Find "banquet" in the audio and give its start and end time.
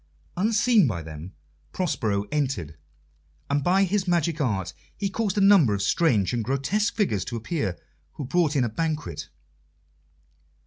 8.69-9.29